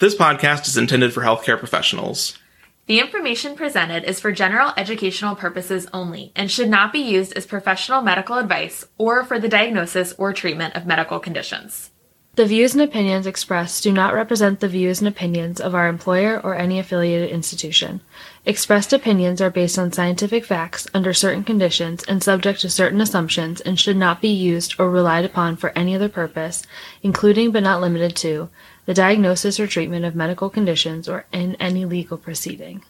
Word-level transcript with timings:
This 0.00 0.14
podcast 0.14 0.66
is 0.66 0.78
intended 0.78 1.12
for 1.12 1.20
healthcare 1.20 1.58
professionals. 1.58 2.38
The 2.86 3.00
information 3.00 3.54
presented 3.54 4.02
is 4.04 4.18
for 4.18 4.32
general 4.32 4.72
educational 4.78 5.36
purposes 5.36 5.86
only 5.92 6.32
and 6.34 6.50
should 6.50 6.70
not 6.70 6.90
be 6.90 7.00
used 7.00 7.34
as 7.34 7.44
professional 7.44 8.00
medical 8.00 8.38
advice 8.38 8.86
or 8.96 9.24
for 9.24 9.38
the 9.38 9.46
diagnosis 9.46 10.14
or 10.16 10.32
treatment 10.32 10.74
of 10.74 10.86
medical 10.86 11.20
conditions. 11.20 11.90
The 12.36 12.46
views 12.46 12.72
and 12.72 12.82
opinions 12.82 13.26
expressed 13.26 13.82
do 13.82 13.92
not 13.92 14.14
represent 14.14 14.60
the 14.60 14.68
views 14.68 15.00
and 15.00 15.08
opinions 15.08 15.60
of 15.60 15.74
our 15.74 15.88
employer 15.88 16.40
or 16.42 16.54
any 16.54 16.78
affiliated 16.78 17.28
institution. 17.28 18.00
Expressed 18.46 18.94
opinions 18.94 19.42
are 19.42 19.50
based 19.50 19.78
on 19.78 19.92
scientific 19.92 20.46
facts 20.46 20.86
under 20.94 21.12
certain 21.12 21.44
conditions 21.44 22.04
and 22.04 22.22
subject 22.22 22.60
to 22.60 22.70
certain 22.70 23.02
assumptions 23.02 23.60
and 23.60 23.78
should 23.78 23.98
not 23.98 24.22
be 24.22 24.28
used 24.28 24.76
or 24.78 24.88
relied 24.88 25.26
upon 25.26 25.56
for 25.56 25.76
any 25.76 25.94
other 25.94 26.08
purpose, 26.08 26.62
including 27.02 27.50
but 27.50 27.64
not 27.64 27.82
limited 27.82 28.16
to 28.16 28.48
the 28.90 28.94
diagnosis 28.94 29.60
or 29.60 29.68
treatment 29.68 30.04
of 30.04 30.16
medical 30.16 30.50
conditions, 30.50 31.08
or 31.08 31.24
in 31.30 31.54
any 31.60 31.84
legal 31.84 32.18
proceeding. 32.18 32.82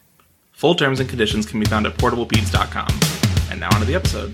Full 0.51 0.73
terms 0.73 0.99
and 0.99 1.07
conditions 1.07 1.45
can 1.45 1.59
be 1.59 1.67
found 1.67 1.85
at 1.85 1.93
portablepeds.com. 1.93 2.87
And 3.51 3.59
now 3.59 3.69
on 3.71 3.81
to 3.81 3.85
the 3.85 3.93
episode. 3.93 4.33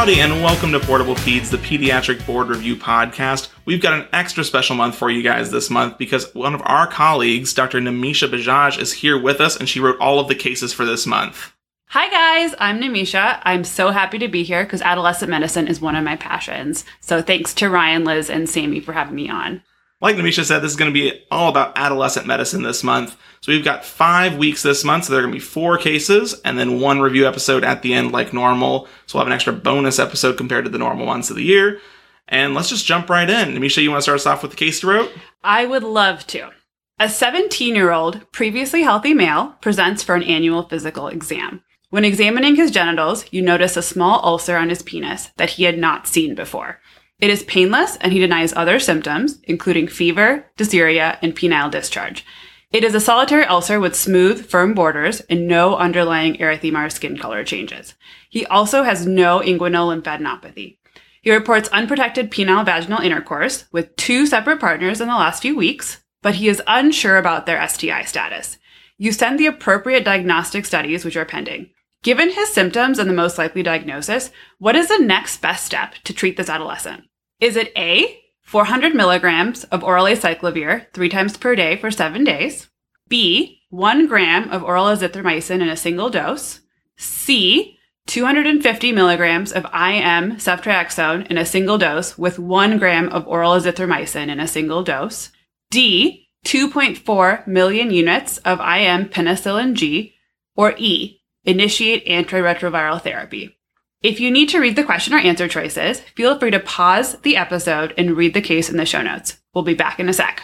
Howdy, 0.00 0.22
and 0.22 0.42
welcome 0.42 0.72
to 0.72 0.80
Portable 0.80 1.14
Peds, 1.14 1.50
the 1.50 1.58
pediatric 1.58 2.24
board 2.24 2.48
review 2.48 2.74
podcast. 2.74 3.50
We've 3.66 3.82
got 3.82 4.00
an 4.00 4.08
extra 4.14 4.44
special 4.44 4.74
month 4.74 4.94
for 4.94 5.10
you 5.10 5.22
guys 5.22 5.50
this 5.50 5.68
month 5.68 5.98
because 5.98 6.34
one 6.34 6.54
of 6.54 6.62
our 6.64 6.86
colleagues, 6.86 7.52
Dr. 7.52 7.80
Namisha 7.80 8.30
Bajaj, 8.30 8.80
is 8.80 8.94
here 8.94 9.20
with 9.20 9.42
us, 9.42 9.58
and 9.58 9.68
she 9.68 9.78
wrote 9.78 10.00
all 10.00 10.18
of 10.18 10.28
the 10.28 10.34
cases 10.34 10.72
for 10.72 10.86
this 10.86 11.06
month. 11.06 11.52
Hi 11.88 12.08
guys, 12.08 12.54
I'm 12.58 12.80
Namisha. 12.80 13.42
I'm 13.42 13.62
so 13.62 13.90
happy 13.90 14.16
to 14.20 14.28
be 14.28 14.42
here 14.42 14.64
because 14.64 14.80
adolescent 14.80 15.30
medicine 15.30 15.68
is 15.68 15.82
one 15.82 15.96
of 15.96 16.02
my 16.02 16.16
passions. 16.16 16.86
So 17.02 17.20
thanks 17.20 17.52
to 17.56 17.68
Ryan, 17.68 18.04
Liz, 18.04 18.30
and 18.30 18.48
Sammy 18.48 18.80
for 18.80 18.94
having 18.94 19.16
me 19.16 19.28
on. 19.28 19.62
Like 20.00 20.16
Namisha 20.16 20.44
said, 20.44 20.60
this 20.60 20.70
is 20.70 20.78
going 20.78 20.92
to 20.92 20.98
be 20.98 21.24
all 21.30 21.50
about 21.50 21.76
adolescent 21.76 22.26
medicine 22.26 22.62
this 22.62 22.82
month. 22.82 23.16
So 23.42 23.52
we've 23.52 23.64
got 23.64 23.84
five 23.84 24.36
weeks 24.36 24.62
this 24.62 24.82
month. 24.82 25.04
So 25.04 25.12
there 25.12 25.20
are 25.20 25.22
going 25.22 25.34
to 25.34 25.38
be 25.38 25.44
four 25.44 25.76
cases 25.76 26.40
and 26.42 26.58
then 26.58 26.80
one 26.80 27.00
review 27.00 27.28
episode 27.28 27.64
at 27.64 27.82
the 27.82 27.92
end 27.92 28.10
like 28.10 28.32
normal. 28.32 28.88
So 29.06 29.18
we'll 29.18 29.24
have 29.24 29.28
an 29.28 29.34
extra 29.34 29.52
bonus 29.52 29.98
episode 29.98 30.38
compared 30.38 30.64
to 30.64 30.70
the 30.70 30.78
normal 30.78 31.06
months 31.06 31.28
of 31.28 31.36
the 31.36 31.44
year. 31.44 31.80
And 32.28 32.54
let's 32.54 32.70
just 32.70 32.86
jump 32.86 33.10
right 33.10 33.28
in. 33.28 33.54
Nimisha, 33.54 33.82
you 33.82 33.90
want 33.90 33.98
to 33.98 34.02
start 34.02 34.20
us 34.20 34.26
off 34.26 34.42
with 34.42 34.52
the 34.52 34.56
case 34.56 34.82
you 34.82 34.90
wrote? 34.90 35.12
I 35.44 35.66
would 35.66 35.82
love 35.82 36.26
to. 36.28 36.50
A 36.98 37.08
17 37.08 37.74
year 37.74 37.90
old, 37.92 38.30
previously 38.32 38.82
healthy 38.82 39.12
male 39.12 39.56
presents 39.60 40.02
for 40.02 40.14
an 40.14 40.22
annual 40.22 40.62
physical 40.62 41.08
exam. 41.08 41.62
When 41.90 42.04
examining 42.04 42.54
his 42.54 42.70
genitals, 42.70 43.24
you 43.32 43.42
notice 43.42 43.76
a 43.76 43.82
small 43.82 44.20
ulcer 44.24 44.56
on 44.56 44.68
his 44.68 44.80
penis 44.82 45.30
that 45.36 45.50
he 45.50 45.64
had 45.64 45.76
not 45.76 46.06
seen 46.06 46.34
before. 46.34 46.80
It 47.20 47.30
is 47.30 47.42
painless 47.44 47.96
and 47.96 48.12
he 48.12 48.18
denies 48.18 48.54
other 48.54 48.78
symptoms, 48.78 49.40
including 49.44 49.88
fever, 49.88 50.46
dysuria, 50.56 51.18
and 51.20 51.36
penile 51.36 51.70
discharge. 51.70 52.24
It 52.72 52.84
is 52.84 52.94
a 52.94 53.00
solitary 53.00 53.44
ulcer 53.44 53.80
with 53.80 53.96
smooth, 53.96 54.46
firm 54.46 54.74
borders 54.74 55.20
and 55.22 55.46
no 55.46 55.76
underlying 55.76 56.36
erythema 56.36 56.86
or 56.86 56.90
skin 56.90 57.18
color 57.18 57.44
changes. 57.44 57.94
He 58.30 58.46
also 58.46 58.84
has 58.84 59.06
no 59.06 59.40
inguinal 59.40 60.00
lymphadenopathy. 60.00 60.78
He 61.20 61.32
reports 61.32 61.68
unprotected 61.70 62.30
penile 62.30 62.64
vaginal 62.64 63.00
intercourse 63.00 63.64
with 63.72 63.94
two 63.96 64.24
separate 64.24 64.60
partners 64.60 65.00
in 65.00 65.08
the 65.08 65.14
last 65.14 65.42
few 65.42 65.56
weeks, 65.56 66.02
but 66.22 66.36
he 66.36 66.48
is 66.48 66.62
unsure 66.66 67.18
about 67.18 67.44
their 67.44 67.66
STI 67.68 68.04
status. 68.04 68.56
You 68.96 69.12
send 69.12 69.38
the 69.38 69.46
appropriate 69.46 70.04
diagnostic 70.04 70.64
studies, 70.64 71.04
which 71.04 71.16
are 71.16 71.24
pending. 71.24 71.70
Given 72.02 72.30
his 72.30 72.52
symptoms 72.52 72.98
and 72.98 73.10
the 73.10 73.14
most 73.14 73.36
likely 73.36 73.62
diagnosis, 73.62 74.30
what 74.58 74.76
is 74.76 74.88
the 74.88 74.98
next 74.98 75.42
best 75.42 75.66
step 75.66 75.94
to 76.04 76.14
treat 76.14 76.36
this 76.38 76.48
adolescent? 76.48 77.04
Is 77.40 77.56
it 77.56 77.72
A, 77.74 78.20
400 78.42 78.94
milligrams 78.94 79.64
of 79.64 79.82
oral 79.82 80.04
acyclovir 80.04 80.92
three 80.92 81.08
times 81.08 81.38
per 81.38 81.54
day 81.54 81.74
for 81.76 81.90
seven 81.90 82.22
days? 82.22 82.68
B, 83.08 83.62
one 83.70 84.06
gram 84.06 84.50
of 84.50 84.62
oral 84.62 84.84
azithromycin 84.86 85.62
in 85.62 85.68
a 85.70 85.76
single 85.76 86.10
dose? 86.10 86.60
C, 86.98 87.78
250 88.08 88.92
milligrams 88.92 89.52
of 89.52 89.64
IM 89.64 90.36
ceftriaxone 90.36 91.26
in 91.28 91.38
a 91.38 91.46
single 91.46 91.78
dose 91.78 92.18
with 92.18 92.38
one 92.38 92.78
gram 92.78 93.08
of 93.08 93.26
oral 93.26 93.52
azithromycin 93.52 94.28
in 94.28 94.38
a 94.38 94.46
single 94.46 94.82
dose? 94.82 95.30
D, 95.70 96.28
2.4 96.44 97.46
million 97.46 97.90
units 97.90 98.36
of 98.38 98.60
IM 98.60 99.08
penicillin 99.08 99.72
G? 99.72 100.14
Or 100.56 100.74
E, 100.76 101.22
initiate 101.44 102.06
antiretroviral 102.06 103.00
therapy? 103.00 103.56
If 104.02 104.18
you 104.18 104.30
need 104.30 104.48
to 104.48 104.60
read 104.60 104.76
the 104.76 104.84
question 104.84 105.12
or 105.12 105.18
answer 105.18 105.46
choices, 105.46 106.00
feel 106.00 106.38
free 106.38 106.50
to 106.52 106.60
pause 106.60 107.18
the 107.18 107.36
episode 107.36 107.92
and 107.98 108.16
read 108.16 108.32
the 108.32 108.40
case 108.40 108.70
in 108.70 108.78
the 108.78 108.86
show 108.86 109.02
notes. 109.02 109.38
We'll 109.52 109.62
be 109.62 109.74
back 109.74 110.00
in 110.00 110.08
a 110.08 110.14
sec. 110.14 110.42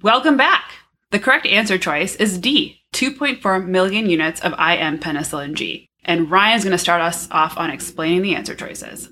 Welcome 0.00 0.38
back. 0.38 0.72
The 1.10 1.18
correct 1.18 1.44
answer 1.44 1.76
choice 1.76 2.16
is 2.16 2.38
D, 2.38 2.80
2.4 2.94 3.66
million 3.66 4.08
units 4.08 4.40
of 4.40 4.52
IM 4.52 5.00
penicillin 5.00 5.52
G. 5.52 5.86
And 6.04 6.30
Ryan's 6.30 6.64
going 6.64 6.72
to 6.72 6.78
start 6.78 7.02
us 7.02 7.28
off 7.30 7.58
on 7.58 7.70
explaining 7.70 8.22
the 8.22 8.34
answer 8.34 8.54
choices. 8.54 9.10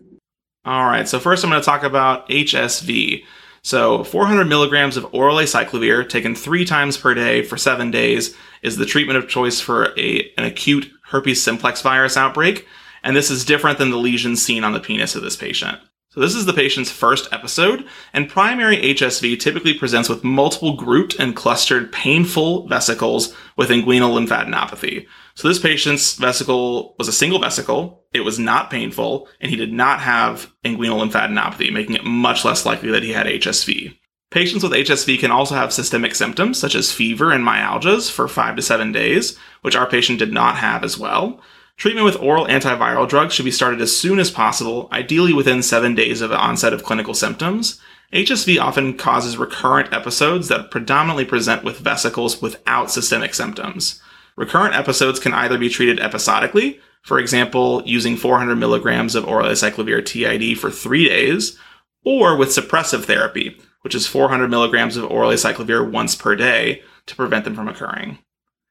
All 0.64 0.86
right, 0.86 1.06
so 1.06 1.20
first 1.20 1.44
I'm 1.44 1.50
going 1.50 1.60
to 1.60 1.66
talk 1.66 1.82
about 1.82 2.28
HSV. 2.30 3.24
So 3.66 4.04
400 4.04 4.44
milligrams 4.44 4.96
of 4.96 5.12
oral 5.12 5.38
acyclovir 5.38 6.08
taken 6.08 6.36
three 6.36 6.64
times 6.64 6.96
per 6.96 7.14
day 7.14 7.42
for 7.42 7.56
seven 7.56 7.90
days 7.90 8.32
is 8.62 8.76
the 8.76 8.86
treatment 8.86 9.18
of 9.18 9.28
choice 9.28 9.60
for 9.60 9.92
a, 9.98 10.32
an 10.38 10.44
acute 10.44 10.88
herpes 11.02 11.42
simplex 11.42 11.82
virus 11.82 12.16
outbreak. 12.16 12.64
And 13.02 13.16
this 13.16 13.28
is 13.28 13.44
different 13.44 13.78
than 13.78 13.90
the 13.90 13.96
lesions 13.96 14.40
seen 14.40 14.62
on 14.62 14.72
the 14.72 14.78
penis 14.78 15.16
of 15.16 15.22
this 15.22 15.34
patient. 15.34 15.80
So 16.16 16.22
this 16.22 16.34
is 16.34 16.46
the 16.46 16.54
patient's 16.54 16.90
first 16.90 17.28
episode, 17.30 17.84
and 18.14 18.26
primary 18.26 18.78
HSV 18.78 19.38
typically 19.38 19.74
presents 19.74 20.08
with 20.08 20.24
multiple 20.24 20.74
grouped 20.74 21.14
and 21.16 21.36
clustered 21.36 21.92
painful 21.92 22.66
vesicles 22.68 23.34
with 23.58 23.68
inguinal 23.68 24.16
lymphadenopathy. 24.16 25.06
So 25.34 25.46
this 25.46 25.58
patient's 25.58 26.14
vesicle 26.14 26.94
was 26.98 27.06
a 27.06 27.12
single 27.12 27.38
vesicle. 27.38 28.06
It 28.14 28.20
was 28.20 28.38
not 28.38 28.70
painful, 28.70 29.28
and 29.42 29.50
he 29.50 29.58
did 29.58 29.74
not 29.74 30.00
have 30.00 30.50
inguinal 30.64 31.06
lymphadenopathy, 31.06 31.70
making 31.70 31.96
it 31.96 32.04
much 32.06 32.46
less 32.46 32.64
likely 32.64 32.90
that 32.92 33.02
he 33.02 33.12
had 33.12 33.26
HSV. 33.26 33.94
Patients 34.30 34.62
with 34.62 34.72
HSV 34.72 35.18
can 35.18 35.30
also 35.30 35.54
have 35.54 35.70
systemic 35.70 36.14
symptoms 36.14 36.58
such 36.58 36.74
as 36.74 36.90
fever 36.90 37.30
and 37.30 37.46
myalgias 37.46 38.10
for 38.10 38.26
five 38.26 38.56
to 38.56 38.62
seven 38.62 38.90
days, 38.90 39.38
which 39.60 39.76
our 39.76 39.86
patient 39.86 40.18
did 40.18 40.32
not 40.32 40.56
have 40.56 40.82
as 40.82 40.96
well. 40.96 41.42
Treatment 41.76 42.06
with 42.06 42.16
oral 42.16 42.46
antiviral 42.46 43.06
drugs 43.06 43.34
should 43.34 43.44
be 43.44 43.50
started 43.50 43.82
as 43.82 43.96
soon 43.96 44.18
as 44.18 44.30
possible, 44.30 44.88
ideally 44.92 45.34
within 45.34 45.62
seven 45.62 45.94
days 45.94 46.22
of 46.22 46.30
the 46.30 46.38
onset 46.38 46.72
of 46.72 46.82
clinical 46.82 47.12
symptoms. 47.12 47.80
HSV 48.14 48.58
often 48.58 48.96
causes 48.96 49.36
recurrent 49.36 49.92
episodes 49.92 50.48
that 50.48 50.70
predominantly 50.70 51.26
present 51.26 51.64
with 51.64 51.80
vesicles 51.80 52.40
without 52.40 52.90
systemic 52.90 53.34
symptoms. 53.34 54.00
Recurrent 54.36 54.74
episodes 54.74 55.20
can 55.20 55.34
either 55.34 55.58
be 55.58 55.68
treated 55.68 56.00
episodically, 56.00 56.80
for 57.02 57.18
example, 57.18 57.82
using 57.84 58.16
400 58.16 58.56
milligrams 58.56 59.14
of 59.14 59.26
oral 59.26 59.48
acyclovir 59.48 60.04
TID 60.04 60.58
for 60.58 60.70
three 60.70 61.06
days, 61.08 61.58
or 62.04 62.36
with 62.36 62.48
suppressive 62.48 63.04
therapy, 63.04 63.58
which 63.82 63.94
is 63.94 64.06
400 64.06 64.48
milligrams 64.48 64.96
of 64.96 65.10
oral 65.10 65.30
acyclovir 65.30 65.90
once 65.90 66.14
per 66.14 66.34
day 66.34 66.82
to 67.04 67.14
prevent 67.14 67.44
them 67.44 67.54
from 67.54 67.68
occurring. 67.68 68.18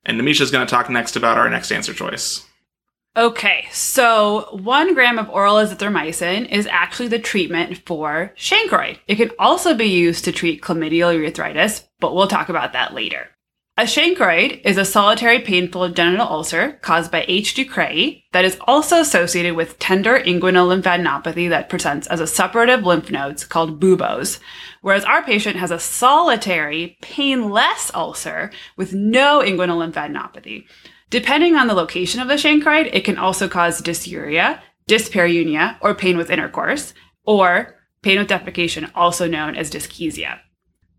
And 0.03 0.19
Nimisha 0.19 0.41
is 0.41 0.51
going 0.51 0.65
to 0.65 0.69
talk 0.69 0.89
next 0.89 1.15
about 1.15 1.37
our 1.37 1.49
next 1.49 1.71
answer 1.71 1.93
choice. 1.93 2.45
Okay, 3.17 3.67
so 3.71 4.49
one 4.61 4.93
gram 4.93 5.17
of 5.17 5.29
oral 5.29 5.55
azithromycin 5.55 6.51
is 6.51 6.67
actually 6.67 7.07
the 7.07 7.17
treatment 7.17 7.77
for 7.85 8.33
chancroid. 8.35 8.99
It 9.07 9.15
can 9.15 9.31
also 9.39 9.73
be 9.73 9.85
used 9.85 10.25
to 10.25 10.33
treat 10.33 10.61
chlamydial 10.61 11.15
urethritis, 11.15 11.85
but 12.01 12.13
we'll 12.13 12.27
talk 12.27 12.49
about 12.49 12.73
that 12.73 12.93
later. 12.93 13.29
A 13.77 13.87
chancroid 13.87 14.59
is 14.65 14.77
a 14.77 14.83
solitary 14.83 15.39
painful 15.39 15.89
genital 15.89 16.27
ulcer 16.27 16.73
caused 16.81 17.09
by 17.09 17.23
H. 17.27 17.55
ducreyi 17.55 18.23
that 18.33 18.43
is 18.43 18.57
also 18.67 18.99
associated 18.99 19.55
with 19.55 19.79
tender 19.79 20.19
inguinal 20.19 20.67
lymphadenopathy 20.67 21.49
that 21.49 21.69
presents 21.69 22.07
as 22.07 22.19
a 22.19 22.23
suppurative 22.23 22.83
lymph 22.83 23.11
nodes 23.11 23.45
called 23.45 23.79
buboes, 23.79 24.41
whereas 24.81 25.05
our 25.05 25.23
patient 25.23 25.55
has 25.55 25.71
a 25.71 25.79
solitary 25.79 26.97
painless 27.01 27.91
ulcer 27.93 28.51
with 28.75 28.93
no 28.93 29.41
inguinal 29.41 29.89
lymphadenopathy. 29.89 30.65
Depending 31.09 31.55
on 31.55 31.67
the 31.67 31.73
location 31.73 32.19
of 32.19 32.27
the 32.27 32.37
chancroid, 32.37 32.87
it 32.87 33.05
can 33.05 33.17
also 33.17 33.47
cause 33.47 33.81
dysuria, 33.81 34.59
dyspareunia, 34.87 35.77
or 35.81 35.93
pain 35.93 36.17
with 36.17 36.29
intercourse, 36.29 36.93
or 37.25 37.75
pain 38.01 38.17
with 38.19 38.27
defecation, 38.27 38.89
also 38.95 39.27
known 39.27 39.55
as 39.55 39.71
dyschezia. 39.71 40.39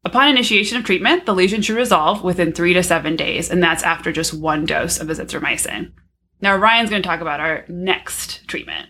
Upon 0.04 0.28
initiation 0.28 0.78
of 0.78 0.84
treatment, 0.84 1.26
the 1.26 1.34
lesion 1.34 1.62
should 1.62 1.76
resolve 1.76 2.22
within 2.22 2.52
three 2.52 2.72
to 2.74 2.82
seven 2.82 3.16
days, 3.16 3.50
and 3.50 3.60
that's 3.60 3.82
after 3.82 4.12
just 4.12 4.32
one 4.32 4.64
dose 4.64 5.00
of 5.00 5.08
azithromycin. 5.08 5.92
Now, 6.40 6.56
Ryan's 6.56 6.90
going 6.90 7.02
to 7.02 7.08
talk 7.08 7.20
about 7.20 7.40
our 7.40 7.64
next 7.68 8.46
treatment. 8.46 8.88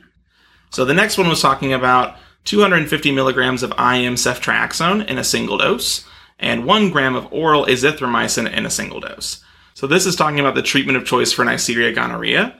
So 0.70 0.84
the 0.84 0.94
next 0.94 1.16
one 1.16 1.28
was 1.28 1.40
talking 1.40 1.72
about 1.72 2.16
250 2.44 3.12
milligrams 3.12 3.62
of 3.62 3.70
IM 3.72 4.16
ceftriaxone 4.16 5.06
in 5.06 5.16
a 5.16 5.24
single 5.24 5.56
dose 5.56 6.06
and 6.38 6.66
one 6.66 6.90
gram 6.90 7.14
of 7.14 7.32
oral 7.32 7.64
azithromycin 7.64 8.52
in 8.52 8.66
a 8.66 8.70
single 8.70 9.00
dose. 9.00 9.42
So 9.76 9.86
this 9.86 10.06
is 10.06 10.16
talking 10.16 10.40
about 10.40 10.54
the 10.54 10.62
treatment 10.62 10.96
of 10.96 11.04
choice 11.04 11.32
for 11.32 11.44
Neisseria 11.44 11.94
gonorrhea. 11.94 12.58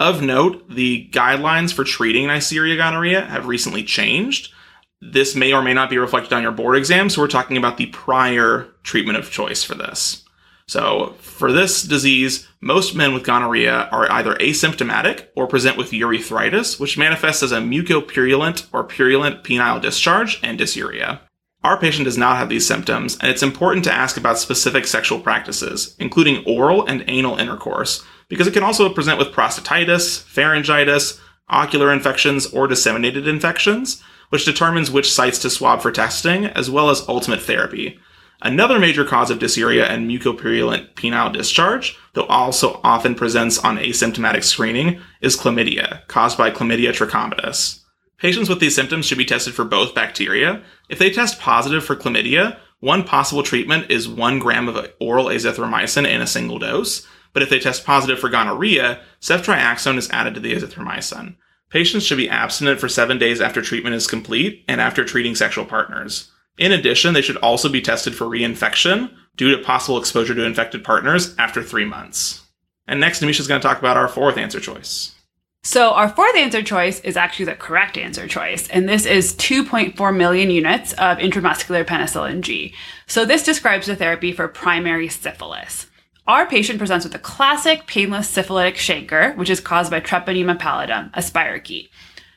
Of 0.00 0.20
note, 0.20 0.68
the 0.68 1.08
guidelines 1.12 1.72
for 1.72 1.84
treating 1.84 2.26
Neisseria 2.26 2.76
gonorrhea 2.76 3.24
have 3.24 3.46
recently 3.46 3.84
changed. 3.84 4.52
This 5.00 5.36
may 5.36 5.52
or 5.52 5.62
may 5.62 5.74
not 5.74 5.90
be 5.90 5.96
reflected 5.96 6.32
on 6.32 6.42
your 6.42 6.50
board 6.50 6.76
exam, 6.76 7.08
so 7.08 7.20
we're 7.20 7.28
talking 7.28 7.56
about 7.56 7.76
the 7.76 7.86
prior 7.86 8.66
treatment 8.82 9.16
of 9.16 9.30
choice 9.30 9.62
for 9.62 9.76
this. 9.76 10.24
So, 10.66 11.14
for 11.20 11.52
this 11.52 11.84
disease, 11.84 12.48
most 12.60 12.96
men 12.96 13.14
with 13.14 13.22
gonorrhea 13.22 13.88
are 13.92 14.10
either 14.10 14.34
asymptomatic 14.34 15.28
or 15.36 15.46
present 15.46 15.76
with 15.76 15.92
urethritis, 15.92 16.80
which 16.80 16.98
manifests 16.98 17.44
as 17.44 17.52
a 17.52 17.60
mucopurulent 17.60 18.66
or 18.72 18.82
purulent 18.82 19.44
penile 19.44 19.80
discharge 19.80 20.40
and 20.42 20.58
dysuria. 20.58 21.20
Our 21.66 21.76
patient 21.76 22.04
does 22.04 22.16
not 22.16 22.36
have 22.36 22.48
these 22.48 22.64
symptoms, 22.64 23.18
and 23.18 23.28
it's 23.28 23.42
important 23.42 23.82
to 23.86 23.92
ask 23.92 24.16
about 24.16 24.38
specific 24.38 24.86
sexual 24.86 25.18
practices, 25.18 25.96
including 25.98 26.44
oral 26.46 26.86
and 26.86 27.02
anal 27.08 27.38
intercourse, 27.38 28.04
because 28.28 28.46
it 28.46 28.54
can 28.54 28.62
also 28.62 28.88
present 28.88 29.18
with 29.18 29.32
prostatitis, 29.32 30.22
pharyngitis, 30.32 31.18
ocular 31.48 31.92
infections, 31.92 32.46
or 32.46 32.68
disseminated 32.68 33.26
infections, 33.26 34.00
which 34.28 34.44
determines 34.44 34.92
which 34.92 35.12
sites 35.12 35.40
to 35.40 35.50
swab 35.50 35.82
for 35.82 35.90
testing, 35.90 36.46
as 36.46 36.70
well 36.70 36.88
as 36.88 37.08
ultimate 37.08 37.42
therapy. 37.42 37.98
Another 38.40 38.78
major 38.78 39.04
cause 39.04 39.32
of 39.32 39.40
dysuria 39.40 39.90
and 39.90 40.08
mucopurulent 40.08 40.94
penile 40.94 41.32
discharge, 41.32 41.98
though 42.12 42.26
also 42.26 42.80
often 42.84 43.16
presents 43.16 43.58
on 43.58 43.76
asymptomatic 43.78 44.44
screening, 44.44 45.00
is 45.20 45.36
chlamydia, 45.36 46.06
caused 46.06 46.38
by 46.38 46.48
Chlamydia 46.48 46.92
trachomatis. 46.92 47.80
Patients 48.18 48.48
with 48.48 48.60
these 48.60 48.74
symptoms 48.74 49.04
should 49.04 49.18
be 49.18 49.24
tested 49.24 49.54
for 49.54 49.64
both 49.64 49.94
bacteria. 49.94 50.62
If 50.88 50.98
they 50.98 51.10
test 51.10 51.38
positive 51.38 51.84
for 51.84 51.96
chlamydia, 51.96 52.58
one 52.80 53.04
possible 53.04 53.42
treatment 53.42 53.90
is 53.90 54.08
one 54.08 54.38
gram 54.38 54.68
of 54.68 54.92
oral 55.00 55.26
azithromycin 55.26 56.08
in 56.08 56.22
a 56.22 56.26
single 56.26 56.58
dose. 56.58 57.06
But 57.32 57.42
if 57.42 57.50
they 57.50 57.58
test 57.58 57.84
positive 57.84 58.18
for 58.18 58.30
gonorrhea, 58.30 59.00
ceftriaxone 59.20 59.98
is 59.98 60.08
added 60.10 60.34
to 60.34 60.40
the 60.40 60.54
azithromycin. 60.54 61.36
Patients 61.68 62.04
should 62.04 62.16
be 62.16 62.30
abstinent 62.30 62.80
for 62.80 62.88
seven 62.88 63.18
days 63.18 63.40
after 63.40 63.60
treatment 63.60 63.96
is 63.96 64.06
complete 64.06 64.64
and 64.68 64.80
after 64.80 65.04
treating 65.04 65.34
sexual 65.34 65.64
partners. 65.64 66.30
In 66.58 66.72
addition, 66.72 67.12
they 67.12 67.22
should 67.22 67.36
also 67.38 67.68
be 67.68 67.82
tested 67.82 68.14
for 68.14 68.24
reinfection 68.24 69.12
due 69.36 69.54
to 69.54 69.62
possible 69.62 69.98
exposure 69.98 70.34
to 70.34 70.44
infected 70.44 70.84
partners 70.84 71.34
after 71.38 71.62
three 71.62 71.84
months. 71.84 72.46
And 72.86 73.00
next, 73.00 73.20
Amisha 73.20 73.40
is 73.40 73.48
going 73.48 73.60
to 73.60 73.66
talk 73.66 73.78
about 73.78 73.96
our 73.96 74.08
fourth 74.08 74.38
answer 74.38 74.60
choice. 74.60 75.15
So, 75.66 75.94
our 75.94 76.08
fourth 76.08 76.36
answer 76.36 76.62
choice 76.62 77.00
is 77.00 77.16
actually 77.16 77.46
the 77.46 77.56
correct 77.56 77.98
answer 77.98 78.28
choice, 78.28 78.68
and 78.68 78.88
this 78.88 79.04
is 79.04 79.34
2.4 79.34 80.16
million 80.16 80.48
units 80.48 80.92
of 80.92 81.18
intramuscular 81.18 81.84
penicillin 81.84 82.42
G. 82.42 82.72
So, 83.08 83.24
this 83.24 83.42
describes 83.42 83.88
the 83.88 83.96
therapy 83.96 84.30
for 84.30 84.46
primary 84.46 85.08
syphilis. 85.08 85.88
Our 86.28 86.46
patient 86.46 86.78
presents 86.78 87.04
with 87.04 87.16
a 87.16 87.18
classic 87.18 87.88
painless 87.88 88.28
syphilitic 88.28 88.76
chancre, 88.76 89.36
which 89.36 89.50
is 89.50 89.58
caused 89.58 89.90
by 89.90 89.98
Treponema 89.98 90.56
pallidum, 90.56 91.10
a 91.14 91.18
spirochete. 91.18 91.88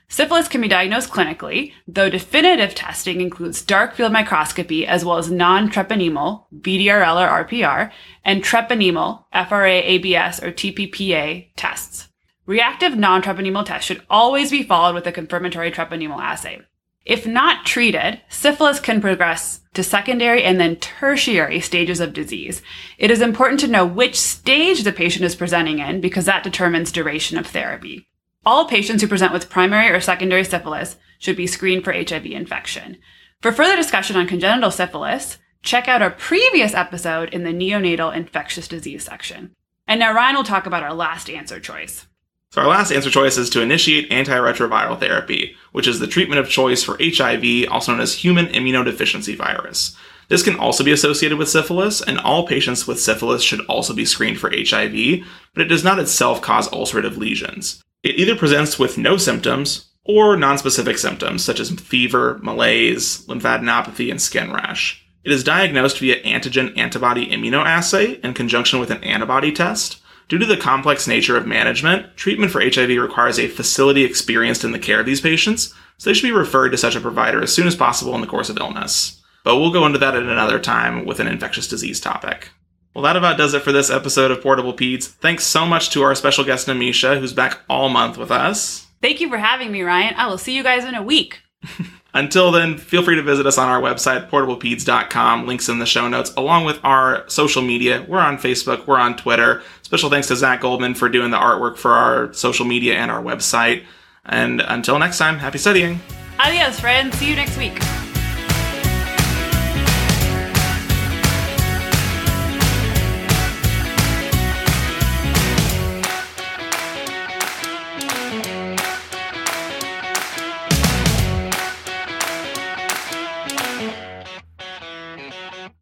Syphilis 0.08 0.48
can 0.48 0.62
be 0.62 0.68
diagnosed 0.68 1.12
clinically, 1.12 1.74
though 1.88 2.10
definitive 2.10 2.74
testing 2.74 3.22
includes 3.22 3.62
dark 3.62 3.94
field 3.94 4.12
microscopy 4.12 4.88
as 4.88 5.06
well 5.06 5.20
as 5.20 5.30
non-treponemal, 5.30 6.46
VDRL 6.62 7.22
or 7.22 7.46
RPR, 7.46 7.92
and 8.25 8.44
treponemal, 8.44 9.25
FTA, 9.36 9.84
ABS, 9.84 10.42
or 10.42 10.52
TPPA 10.52 11.50
tests. 11.56 12.09
Reactive 12.50 12.98
non-treponemal 12.98 13.63
tests 13.63 13.86
should 13.86 14.01
always 14.10 14.50
be 14.50 14.63
followed 14.63 14.96
with 14.96 15.06
a 15.06 15.12
confirmatory 15.12 15.69
treponemal 15.72 16.19
assay. 16.19 16.60
If 17.06 17.28
not 17.28 17.63
treated, 17.63 18.22
syphilis 18.28 18.80
can 18.80 19.01
progress 19.01 19.62
to 19.75 19.84
secondary 19.84 20.44
and 20.44 20.60
then 20.60 20.78
tertiary 20.78 21.60
stages 21.60 22.00
of 22.00 22.12
disease. 22.12 22.63
It 22.98 23.12
is 23.12 23.22
important 23.22 23.60
to 23.60 23.68
know 23.68 23.86
which 23.86 24.19
stage 24.19 24.81
the 24.81 24.92
patient 24.92 25.25
is 25.25 25.36
presenting 25.36 25.78
in 25.78 26.01
because 26.01 26.25
that 26.25 26.42
determines 26.42 26.92
duration 26.92 27.38
of 27.38 27.46
therapy. 27.46 28.07
All 28.44 28.68
patients 28.68 29.04
who 29.04 29.07
present 29.07 29.31
with 29.31 29.51
primary 29.51 29.96
or 29.96 30.01
secondary 30.01 30.44
syphilis 30.44 30.98
should 31.19 31.38
be 31.38 31.46
screened 31.46 31.84
for 31.84 31.94
HIV 31.94 32.25
infection. 32.25 32.98
For 33.44 33.51
further 33.51 33.75
discussion 33.75 34.16
on 34.16 34.25
congenital 34.25 34.72
syphilis, 34.72 35.38
check 35.62 35.88
out 35.88 36.01
our 36.01 36.10
previous 36.10 36.74
episode 36.74 37.30
in 37.30 37.44
the 37.44 37.54
neonatal 37.54 38.16
infectious 38.16 38.68
disease 38.68 39.04
section. 39.04 39.56
And 39.88 40.00
now 40.00 40.16
Ryan 40.16 40.38
will 40.38 40.44
talk 40.44 40.66
about 40.66 40.81
our 40.81 40.96
last 40.96 41.30
answer 41.30 41.60
choice. 41.60 42.07
So 42.51 42.62
our 42.62 42.68
last 42.68 42.92
answer 42.92 43.12
choice 43.12 43.38
is 43.38 43.50
to 43.51 43.62
initiate 43.62 44.10
antiretroviral 44.10 45.00
therapy, 45.00 45.56
which 45.72 45.88
is 45.88 46.00
the 46.00 46.07
treatment 46.07 46.40
of 46.40 46.50
choice 46.50 46.84
for 46.84 46.98
HIV, 47.00 47.69
also 47.69 47.92
known 47.92 48.01
as 48.01 48.13
human 48.16 48.48
immunodeficiency 48.48 49.38
virus. 49.38 49.96
This 50.30 50.44
can 50.44 50.56
also 50.57 50.84
be 50.84 50.92
associated 50.92 51.38
with 51.38 51.50
syphilis, 51.50 52.01
and 52.01 52.19
all 52.19 52.48
patients 52.48 52.88
with 52.88 53.00
syphilis 53.00 53.44
should 53.44 53.66
also 53.66 53.94
be 53.94 54.06
screened 54.06 54.40
for 54.40 54.51
HIV, 54.51 55.25
but 55.54 55.62
it 55.62 55.68
does 55.68 55.84
not 55.84 56.00
itself 56.00 56.42
cause 56.42 56.69
ulcerative 56.69 57.18
lesions. 57.18 57.84
It 58.04 58.16
either 58.18 58.36
presents 58.36 58.80
with 58.80 58.98
no 58.98 59.18
symptoms 59.18 59.90
or 60.04 60.36
nonspecific 60.36 60.98
symptoms 60.98 61.44
such 61.44 61.60
as 61.60 61.72
fever, 61.72 62.40
malaise, 62.42 63.25
lymphadenopathy, 63.28 64.10
and 64.10 64.22
skin 64.22 64.51
rash. 64.51 65.06
It 65.24 65.31
is 65.31 65.44
diagnosed 65.44 66.00
via 66.00 66.24
antigen 66.24 66.75
antibody 66.78 67.28
immunoassay 67.28 68.24
in 68.24 68.34
conjunction 68.34 68.80
with 68.80 68.90
an 68.90 69.04
antibody 69.04 69.51
test. 69.51 70.01
Due 70.30 70.38
to 70.38 70.46
the 70.46 70.56
complex 70.56 71.08
nature 71.08 71.36
of 71.36 71.48
management, 71.48 72.16
treatment 72.16 72.52
for 72.52 72.62
HIV 72.62 72.90
requires 73.02 73.40
a 73.40 73.48
facility 73.48 74.04
experienced 74.04 74.64
in 74.64 74.72
the 74.72 74.78
care 74.78 75.00
of 75.00 75.08
these 75.08 75.22
patients, 75.22 75.74
so 75.98 76.08
they 76.08 76.14
should 76.14 76.28
be 76.28 76.31
referred 76.31 76.70
to 76.70 76.78
such 76.78 76.96
a 76.96 77.02
provider 77.02 77.42
as 77.42 77.52
soon 77.52 77.66
as 77.66 77.76
possible 77.76 78.14
in 78.14 78.22
the 78.22 78.28
course 78.28 78.48
of 78.48 78.58
illness. 78.58 79.24
But 79.44 79.56
we'll 79.56 79.72
go 79.72 79.88
into 79.88 79.98
that 79.98 80.16
at 80.16 80.22
another 80.22 80.60
time 80.60 81.04
with 81.04 81.20
an 81.20 81.26
infectious 81.26 81.68
disease 81.68 82.00
topic. 82.00 82.50
Well, 82.94 83.04
that 83.06 83.18
about 83.18 83.40
does 83.40 83.56
it 83.56 83.64
for 83.64 83.72
this 83.72 83.90
episode 83.90 84.30
of 84.30 84.44
Portable 84.44 84.74
Peds. 84.74 85.08
Thanks 85.08 85.46
so 85.46 85.66
much 85.66 85.90
to 85.92 86.04
our 86.04 86.14
special 86.14 86.44
guest, 86.44 86.68
Namisha, 86.68 87.20
who's 87.20 87.34
back 87.34 87.62
all 87.68 87.90
month 87.90 88.16
with 88.16 88.30
us. 88.30 88.86
Thank 89.02 89.22
you 89.22 89.30
for 89.30 89.38
having 89.40 89.72
me, 89.72 89.82
Ryan. 89.82 90.14
I 90.16 90.28
will 90.28 90.38
see 90.38 90.56
you 90.56 90.62
guys 90.62 90.86
in 90.86 90.94
a 90.94 91.02
week. 91.02 91.42
Until 92.14 92.52
then, 92.52 92.78
feel 92.78 93.04
free 93.04 93.16
to 93.16 93.22
visit 93.22 93.46
us 93.46 93.58
on 93.58 93.70
our 93.70 93.80
website, 93.80 94.30
portablepeds.com. 94.30 95.46
Links 95.46 95.70
in 95.70 95.80
the 95.80 95.86
show 95.86 96.08
notes, 96.08 96.34
along 96.36 96.66
with 96.66 96.80
our 96.84 97.24
social 97.30 97.62
media. 97.62 98.04
We're 98.08 98.20
on 98.20 98.38
Facebook, 98.38 98.88
we're 98.88 98.98
on 98.98 99.16
Twitter. 99.16 99.62
Special 99.84 100.10
thanks 100.10 100.28
to 100.28 100.36
Zach 100.36 100.62
Goldman 100.62 100.96
for 100.96 101.08
doing 101.08 101.32
the 101.32 101.38
artwork 101.38 101.78
for 101.78 101.92
our 101.92 102.34
social 102.34 102.66
media 102.66 102.96
and 102.96 103.12
our 103.12 103.22
website. 103.22 103.84
And 104.26 104.62
until 104.62 104.98
next 104.98 105.18
time, 105.18 105.38
happy 105.38 105.58
studying. 105.60 106.00
Adios, 106.40 106.80
friends. 106.80 107.18
See 107.18 107.30
you 107.30 107.36
next 107.36 107.58
week. 107.58 107.80